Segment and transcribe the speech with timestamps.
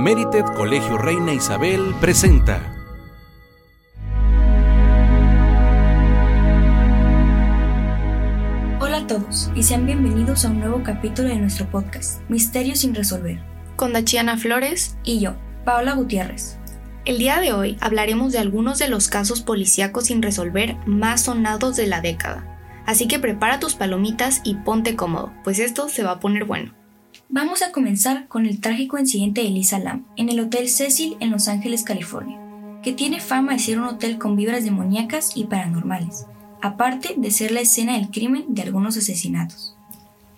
[0.00, 2.74] Merited Colegio Reina Isabel presenta.
[8.80, 12.94] Hola a todos y sean bienvenidos a un nuevo capítulo de nuestro podcast, Misterios sin
[12.94, 13.42] resolver.
[13.76, 15.34] Con Dachiana Flores y yo,
[15.66, 16.56] Paola Gutiérrez.
[17.04, 21.76] El día de hoy hablaremos de algunos de los casos policíacos sin resolver más sonados
[21.76, 22.46] de la década.
[22.86, 26.79] Así que prepara tus palomitas y ponte cómodo, pues esto se va a poner bueno.
[27.32, 31.30] Vamos a comenzar con el trágico incidente de Lisa Lam en el Hotel Cecil en
[31.30, 32.40] Los Ángeles, California,
[32.82, 36.26] que tiene fama de ser un hotel con vibras demoníacas y paranormales,
[36.60, 39.76] aparte de ser la escena del crimen de algunos asesinatos.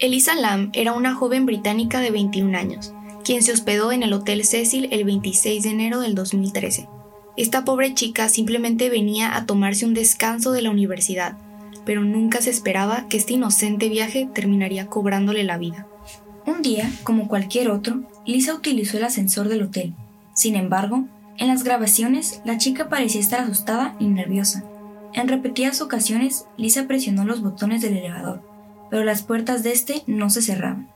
[0.00, 2.92] Elisa Lam era una joven británica de 21 años,
[3.24, 6.90] quien se hospedó en el Hotel Cecil el 26 de enero del 2013.
[7.38, 11.38] Esta pobre chica simplemente venía a tomarse un descanso de la universidad,
[11.86, 15.86] pero nunca se esperaba que este inocente viaje terminaría cobrándole la vida.
[16.46, 19.94] Un día, como cualquier otro, Lisa utilizó el ascensor del hotel.
[20.34, 21.06] Sin embargo,
[21.38, 24.64] en las grabaciones, la chica parecía estar asustada y nerviosa.
[25.12, 28.42] En repetidas ocasiones, Lisa presionó los botones del elevador,
[28.90, 30.88] pero las puertas de este no se cerraban.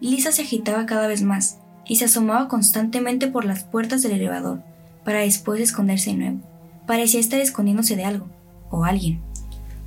[0.00, 4.62] Lisa se agitaba cada vez más y se asomaba constantemente por las puertas del elevador,
[5.04, 6.40] para después esconderse de nuevo.
[6.86, 8.28] Parecía estar escondiéndose de algo,
[8.70, 9.20] o alguien.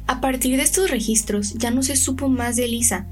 [0.07, 3.07] A partir de estos registros ya no se supo más de Lisa,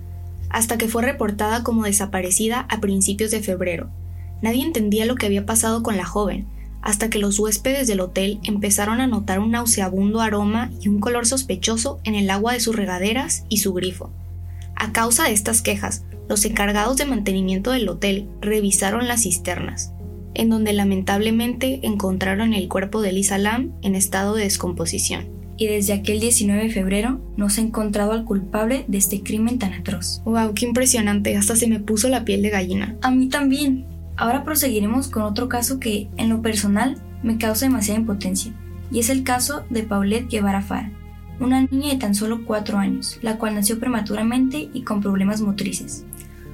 [0.53, 3.89] hasta que fue reportada como desaparecida a principios de febrero.
[4.41, 6.45] Nadie entendía lo que había pasado con la joven,
[6.81, 11.25] hasta que los huéspedes del hotel empezaron a notar un nauseabundo aroma y un color
[11.25, 14.11] sospechoso en el agua de sus regaderas y su grifo.
[14.75, 19.91] A causa de estas quejas, los encargados de mantenimiento del hotel revisaron las cisternas,
[20.35, 25.93] en donde lamentablemente encontraron el cuerpo de Lisa Lam en estado de descomposición y desde
[25.93, 30.21] aquel 19 de febrero no se ha encontrado al culpable de este crimen tan atroz.
[30.25, 30.53] ¡Wow!
[30.53, 31.37] ¡Qué impresionante!
[31.37, 32.95] Hasta se me puso la piel de gallina.
[33.01, 33.85] A mí también.
[34.15, 38.53] Ahora proseguiremos con otro caso que, en lo personal, me causa demasiada impotencia,
[38.91, 40.91] y es el caso de Paulette Guevara Fara,
[41.39, 46.05] una niña de tan solo 4 años, la cual nació prematuramente y con problemas motrices.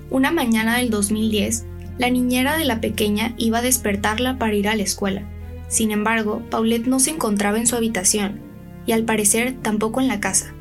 [0.09, 1.65] Una mañana del 2010,
[1.97, 5.23] la niñera de la pequeña iba a despertarla para ir a la escuela.
[5.67, 8.39] Sin embargo, Paulette no se encontraba en su habitación,
[8.85, 10.53] y al parecer tampoco en la casa.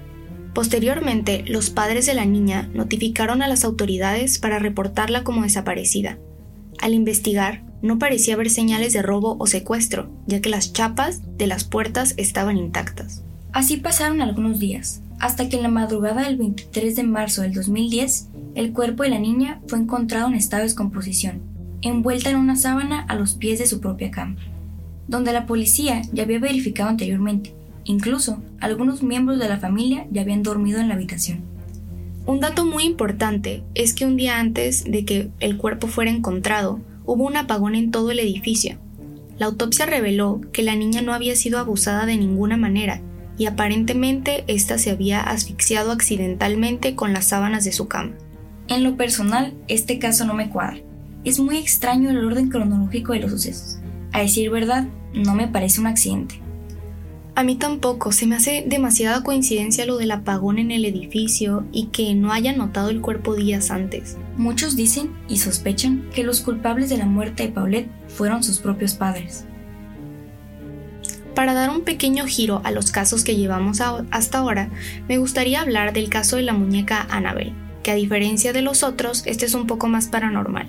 [0.55, 6.19] Posteriormente, los padres de la niña notificaron a las autoridades para reportarla como desaparecida.
[6.81, 11.47] Al investigar, no parecía haber señales de robo o secuestro, ya que las chapas de
[11.47, 13.23] las puertas estaban intactas.
[13.53, 18.29] Así pasaron algunos días, hasta que en la madrugada del 23 de marzo del 2010,
[18.55, 21.41] el cuerpo de la niña fue encontrado en estado de descomposición,
[21.83, 24.37] envuelta en una sábana a los pies de su propia cama,
[25.07, 30.43] donde la policía ya había verificado anteriormente Incluso, algunos miembros de la familia ya habían
[30.43, 31.43] dormido en la habitación.
[32.27, 36.81] Un dato muy importante es que un día antes de que el cuerpo fuera encontrado,
[37.07, 38.79] hubo un apagón en todo el edificio.
[39.39, 43.01] La autopsia reveló que la niña no había sido abusada de ninguna manera
[43.39, 48.13] y aparentemente ésta se había asfixiado accidentalmente con las sábanas de su cama.
[48.67, 50.81] En lo personal, este caso no me cuadra.
[51.25, 53.79] Es muy extraño el orden cronológico de los sucesos.
[54.13, 56.41] A decir verdad, no me parece un accidente.
[57.39, 61.87] A mí tampoco, se me hace demasiada coincidencia lo del apagón en el edificio y
[61.87, 64.17] que no hayan notado el cuerpo días antes.
[64.37, 68.95] Muchos dicen y sospechan que los culpables de la muerte de Paulette fueron sus propios
[68.95, 69.45] padres.
[71.37, 74.71] Para dar un pequeño giro a los casos que llevamos hasta ahora,
[75.09, 79.23] me gustaría hablar del caso de la muñeca Annabelle, que a diferencia de los otros,
[79.27, 80.67] este es un poco más paranormal.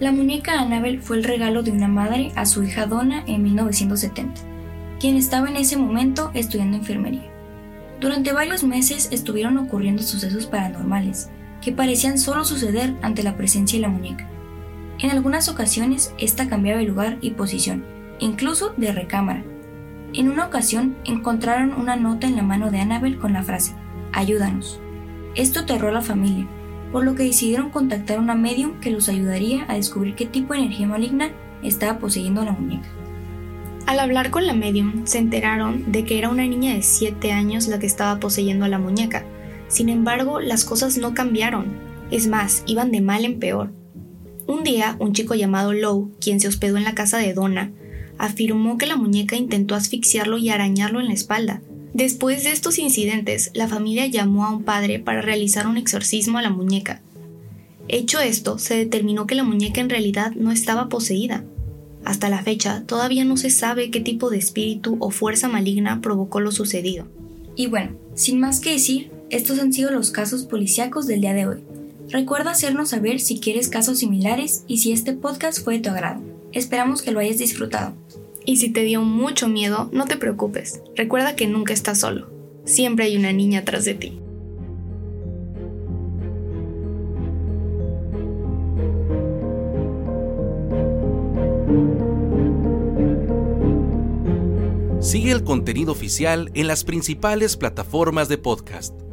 [0.00, 4.57] La muñeca Annabelle fue el regalo de una madre a su hija Donna en 1970
[5.00, 7.30] quien estaba en ese momento estudiando enfermería.
[8.00, 13.82] Durante varios meses estuvieron ocurriendo sucesos paranormales, que parecían solo suceder ante la presencia de
[13.82, 14.28] la muñeca.
[15.00, 17.84] En algunas ocasiones, esta cambiaba de lugar y posición,
[18.18, 19.44] incluso de recámara.
[20.12, 23.74] En una ocasión encontraron una nota en la mano de Annabel con la frase,
[24.12, 24.80] Ayúdanos.
[25.34, 26.46] Esto aterró a la familia,
[26.92, 30.54] por lo que decidieron contactar a una medium que los ayudaría a descubrir qué tipo
[30.54, 31.30] de energía maligna
[31.62, 32.88] estaba poseyendo la muñeca.
[33.88, 37.68] Al hablar con la medium, se enteraron de que era una niña de 7 años
[37.68, 39.24] la que estaba poseyendo a la muñeca.
[39.68, 41.68] Sin embargo, las cosas no cambiaron.
[42.10, 43.72] Es más, iban de mal en peor.
[44.46, 47.72] Un día, un chico llamado Lowe, quien se hospedó en la casa de Donna,
[48.18, 51.62] afirmó que la muñeca intentó asfixiarlo y arañarlo en la espalda.
[51.94, 56.42] Después de estos incidentes, la familia llamó a un padre para realizar un exorcismo a
[56.42, 57.00] la muñeca.
[57.88, 61.42] Hecho esto, se determinó que la muñeca en realidad no estaba poseída,
[62.08, 66.40] hasta la fecha, todavía no se sabe qué tipo de espíritu o fuerza maligna provocó
[66.40, 67.06] lo sucedido.
[67.54, 71.46] Y bueno, sin más que decir, estos han sido los casos policíacos del día de
[71.46, 71.58] hoy.
[72.08, 76.22] Recuerda hacernos saber si quieres casos similares y si este podcast fue de tu agrado.
[76.52, 77.92] Esperamos que lo hayas disfrutado.
[78.46, 80.80] Y si te dio mucho miedo, no te preocupes.
[80.96, 82.30] Recuerda que nunca estás solo.
[82.64, 84.18] Siempre hay una niña atrás de ti.
[95.08, 99.07] Sigue el contenido oficial en las principales plataformas de podcast.